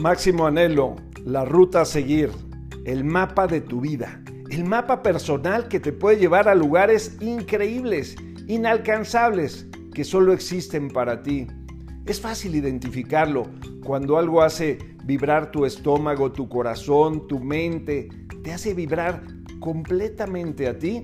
Máximo 0.00 0.46
anhelo, 0.46 0.96
la 1.26 1.44
ruta 1.44 1.82
a 1.82 1.84
seguir, 1.84 2.30
el 2.86 3.04
mapa 3.04 3.46
de 3.46 3.60
tu 3.60 3.82
vida, 3.82 4.22
el 4.48 4.64
mapa 4.64 5.02
personal 5.02 5.68
que 5.68 5.78
te 5.78 5.92
puede 5.92 6.18
llevar 6.18 6.48
a 6.48 6.54
lugares 6.54 7.18
increíbles, 7.20 8.16
inalcanzables, 8.46 9.66
que 9.92 10.04
solo 10.04 10.32
existen 10.32 10.88
para 10.88 11.22
ti. 11.22 11.48
Es 12.06 12.18
fácil 12.18 12.54
identificarlo 12.54 13.50
cuando 13.84 14.16
algo 14.16 14.40
hace 14.40 14.78
vibrar 15.04 15.50
tu 15.50 15.66
estómago, 15.66 16.32
tu 16.32 16.48
corazón, 16.48 17.26
tu 17.26 17.38
mente, 17.38 18.08
te 18.42 18.54
hace 18.54 18.72
vibrar 18.72 19.22
completamente 19.58 20.66
a 20.66 20.78
ti. 20.78 21.02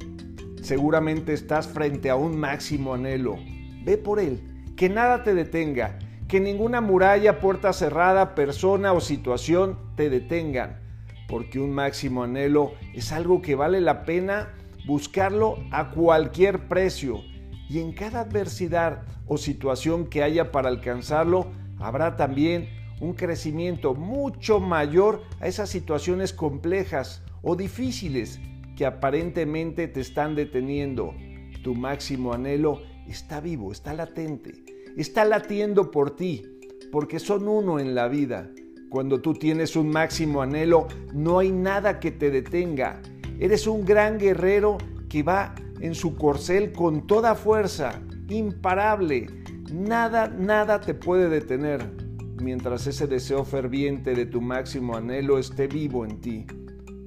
Seguramente 0.63 1.35
estás 1.35 1.69
frente 1.69 2.09
a 2.09 2.17
un 2.17 2.41
máximo 2.41 2.95
anhelo. 2.95 3.37
Ve 3.85 3.99
por 3.99 4.21
él, 4.21 4.41
que 4.75 4.89
nada 4.89 5.23
te 5.23 5.35
detenga, 5.35 5.99
que 6.29 6.41
ninguna 6.41 6.81
muralla, 6.81 7.41
puerta 7.41 7.73
cerrada, 7.73 8.35
persona 8.35 8.93
o 8.93 9.01
situación 9.01 9.79
te 9.97 10.11
detengan, 10.11 10.81
porque 11.29 11.61
un 11.61 11.73
máximo 11.73 12.25
anhelo 12.25 12.73
es 12.95 13.13
algo 13.13 13.43
que 13.43 13.55
vale 13.55 13.81
la 13.81 14.05
pena 14.05 14.55
buscarlo 14.87 15.59
a 15.71 15.91
cualquier 15.91 16.69
precio 16.69 17.23
y 17.69 17.81
en 17.81 17.93
cada 17.93 18.21
adversidad 18.21 19.03
o 19.27 19.37
situación 19.37 20.07
que 20.07 20.23
haya 20.23 20.53
para 20.53 20.69
alcanzarlo, 20.69 21.47
habrá 21.79 22.17
también 22.17 22.69
un 23.01 23.13
crecimiento 23.15 23.95
mucho 23.95 24.61
mayor 24.61 25.23
a 25.41 25.49
esas 25.49 25.69
situaciones 25.69 26.33
complejas 26.33 27.23
o 27.43 27.57
difíciles 27.57 28.41
que 28.77 28.87
aparentemente 28.87 29.89
te 29.89 30.01
están 30.01 30.35
deteniendo. 30.35 31.15
Tu 31.63 31.75
máximo 31.75 32.33
anhelo 32.33 32.83
está 33.09 33.41
vivo, 33.41 33.73
está 33.73 33.93
latente, 33.95 34.53
está 34.97 35.25
latiendo 35.25 35.91
por 35.91 36.17
ti, 36.17 36.43
porque 36.91 37.19
son 37.19 37.49
uno 37.49 37.79
en 37.79 37.95
la 37.95 38.09
vida. 38.09 38.51
Cuando 38.89 39.21
tú 39.21 39.35
tienes 39.35 39.77
un 39.77 39.91
máximo 39.91 40.43
anhelo, 40.43 40.89
no 41.13 41.39
hay 41.39 41.53
nada 41.53 42.01
que 42.01 42.11
te 42.11 42.31
detenga. 42.31 43.03
Eres 43.39 43.67
un 43.67 43.85
gran 43.85 44.19
guerrero 44.19 44.79
que 45.09 45.23
va 45.23 45.55
en 45.81 45.95
su 45.95 46.17
corcel 46.17 46.73
con 46.73 47.07
toda 47.07 47.35
fuerza, 47.35 48.01
imparable. 48.29 49.27
Nada, 49.73 50.29
nada 50.29 50.81
te 50.81 50.95
puede 50.95 51.29
detener 51.29 52.07
mientras 52.41 52.87
ese 52.87 53.07
deseo 53.07 53.45
ferviente 53.45 54.15
de 54.15 54.27
tu 54.27 54.41
máximo 54.41 54.97
anhelo 54.97 55.39
esté 55.39 55.67
vivo 55.67 56.05
en 56.05 56.21
ti. 56.21 56.47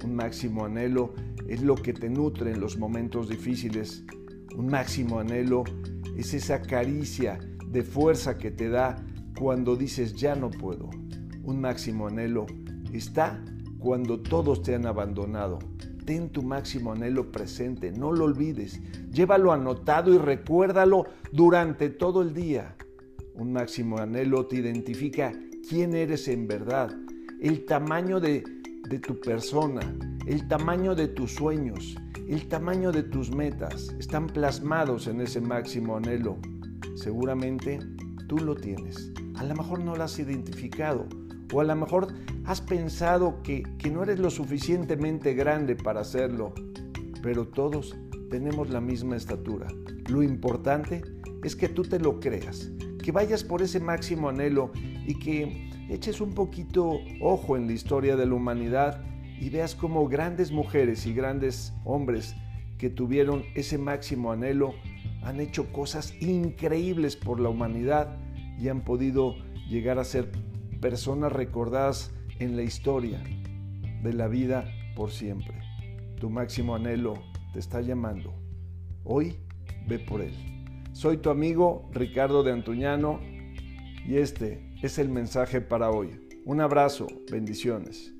Un 0.04 0.14
máximo 0.14 0.64
anhelo 0.64 1.14
es 1.48 1.62
lo 1.62 1.74
que 1.74 1.92
te 1.92 2.08
nutre 2.08 2.52
en 2.52 2.60
los 2.60 2.78
momentos 2.78 3.28
difíciles. 3.28 4.04
Un 4.56 4.66
máximo 4.66 5.18
anhelo 5.18 5.64
es 6.16 6.34
esa 6.34 6.60
caricia 6.62 7.38
de 7.70 7.82
fuerza 7.82 8.36
que 8.36 8.50
te 8.50 8.68
da 8.68 8.96
cuando 9.38 9.76
dices 9.76 10.14
ya 10.14 10.34
no 10.34 10.50
puedo. 10.50 10.90
Un 11.42 11.60
máximo 11.60 12.08
anhelo 12.08 12.46
está 12.92 13.42
cuando 13.78 14.20
todos 14.20 14.62
te 14.62 14.74
han 14.74 14.86
abandonado 14.86 15.58
ten 16.10 16.30
tu 16.30 16.42
máximo 16.42 16.90
anhelo 16.90 17.30
presente, 17.30 17.92
no 17.92 18.10
lo 18.10 18.24
olvides, 18.24 18.80
llévalo 19.12 19.52
anotado 19.52 20.12
y 20.12 20.18
recuérdalo 20.18 21.06
durante 21.30 21.88
todo 21.88 22.22
el 22.22 22.34
día. 22.34 22.74
Un 23.34 23.52
máximo 23.52 23.98
anhelo 23.98 24.44
te 24.46 24.56
identifica 24.56 25.32
quién 25.68 25.94
eres 25.94 26.26
en 26.26 26.48
verdad, 26.48 26.90
el 27.40 27.64
tamaño 27.64 28.18
de, 28.18 28.42
de 28.88 28.98
tu 28.98 29.20
persona, 29.20 29.82
el 30.26 30.48
tamaño 30.48 30.96
de 30.96 31.06
tus 31.06 31.34
sueños, 31.36 31.96
el 32.28 32.48
tamaño 32.48 32.90
de 32.90 33.04
tus 33.04 33.30
metas, 33.32 33.94
están 34.00 34.26
plasmados 34.26 35.06
en 35.06 35.20
ese 35.20 35.40
máximo 35.40 35.96
anhelo. 35.96 36.38
Seguramente 37.00 37.78
tú 38.28 38.36
lo 38.36 38.54
tienes. 38.54 39.10
A 39.36 39.44
lo 39.44 39.54
mejor 39.54 39.80
no 39.80 39.96
lo 39.96 40.04
has 40.04 40.18
identificado, 40.18 41.06
o 41.50 41.62
a 41.62 41.64
lo 41.64 41.74
mejor 41.74 42.08
has 42.44 42.60
pensado 42.60 43.42
que, 43.42 43.62
que 43.78 43.90
no 43.90 44.02
eres 44.02 44.18
lo 44.18 44.28
suficientemente 44.28 45.32
grande 45.32 45.76
para 45.76 46.02
hacerlo, 46.02 46.52
pero 47.22 47.48
todos 47.48 47.96
tenemos 48.28 48.68
la 48.68 48.82
misma 48.82 49.16
estatura. 49.16 49.68
Lo 50.10 50.22
importante 50.22 51.00
es 51.42 51.56
que 51.56 51.70
tú 51.70 51.84
te 51.84 51.98
lo 51.98 52.20
creas, 52.20 52.70
que 53.02 53.12
vayas 53.12 53.44
por 53.44 53.62
ese 53.62 53.80
máximo 53.80 54.28
anhelo 54.28 54.70
y 55.06 55.18
que 55.18 55.70
eches 55.88 56.20
un 56.20 56.34
poquito 56.34 57.00
ojo 57.22 57.56
en 57.56 57.66
la 57.66 57.72
historia 57.72 58.14
de 58.14 58.26
la 58.26 58.34
humanidad 58.34 59.02
y 59.40 59.48
veas 59.48 59.74
cómo 59.74 60.06
grandes 60.06 60.52
mujeres 60.52 61.06
y 61.06 61.14
grandes 61.14 61.72
hombres 61.82 62.34
que 62.76 62.90
tuvieron 62.90 63.44
ese 63.54 63.78
máximo 63.78 64.32
anhelo 64.32 64.74
han 65.22 65.40
hecho 65.40 65.72
cosas 65.72 66.14
increíbles 66.20 67.16
por 67.16 67.40
la 67.40 67.48
humanidad 67.48 68.16
y 68.58 68.68
han 68.68 68.82
podido 68.82 69.36
llegar 69.68 69.98
a 69.98 70.04
ser 70.04 70.30
personas 70.80 71.32
recordadas 71.32 72.12
en 72.38 72.56
la 72.56 72.62
historia 72.62 73.22
de 74.02 74.12
la 74.12 74.28
vida 74.28 74.64
por 74.96 75.10
siempre. 75.10 75.54
Tu 76.18 76.30
máximo 76.30 76.74
anhelo 76.74 77.14
te 77.52 77.58
está 77.58 77.80
llamando. 77.80 78.32
Hoy 79.04 79.36
ve 79.86 79.98
por 79.98 80.20
él. 80.20 80.34
Soy 80.92 81.18
tu 81.18 81.30
amigo 81.30 81.88
Ricardo 81.92 82.42
de 82.42 82.52
Antuñano 82.52 83.20
y 84.06 84.16
este 84.16 84.74
es 84.82 84.98
el 84.98 85.08
mensaje 85.08 85.60
para 85.60 85.90
hoy. 85.90 86.10
Un 86.44 86.60
abrazo, 86.60 87.06
bendiciones. 87.30 88.14